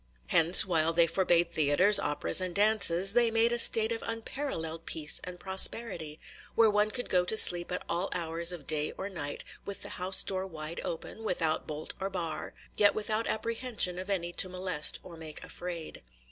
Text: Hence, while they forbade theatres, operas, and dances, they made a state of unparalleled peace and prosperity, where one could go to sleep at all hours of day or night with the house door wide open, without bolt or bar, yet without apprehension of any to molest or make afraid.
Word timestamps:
Hence, 0.29 0.65
while 0.65 0.93
they 0.93 1.05
forbade 1.05 1.51
theatres, 1.51 1.99
operas, 1.99 2.41
and 2.41 2.55
dances, 2.55 3.13
they 3.13 3.29
made 3.29 3.51
a 3.51 3.59
state 3.59 3.91
of 3.91 4.01
unparalleled 4.01 4.87
peace 4.87 5.21
and 5.23 5.39
prosperity, 5.39 6.19
where 6.55 6.71
one 6.71 6.89
could 6.89 7.07
go 7.07 7.23
to 7.23 7.37
sleep 7.37 7.71
at 7.71 7.83
all 7.87 8.09
hours 8.11 8.51
of 8.51 8.65
day 8.65 8.93
or 8.93 9.09
night 9.09 9.43
with 9.63 9.83
the 9.83 9.89
house 10.01 10.23
door 10.23 10.47
wide 10.47 10.81
open, 10.83 11.21
without 11.23 11.67
bolt 11.67 11.93
or 11.99 12.09
bar, 12.09 12.55
yet 12.75 12.95
without 12.95 13.27
apprehension 13.27 13.99
of 13.99 14.09
any 14.09 14.33
to 14.33 14.49
molest 14.49 14.97
or 15.03 15.15
make 15.17 15.43
afraid. 15.43 16.01